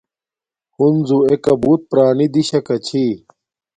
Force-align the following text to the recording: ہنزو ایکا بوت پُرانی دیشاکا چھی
ہنزو 0.75 1.19
ایکا 1.27 1.53
بوت 1.61 1.81
پُرانی 1.89 2.27
دیشاکا 2.33 2.75
چھی 2.85 3.03